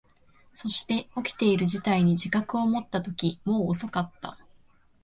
[0.55, 4.39] そして、起きている事態に自覚を持ったとき、もう遅かった。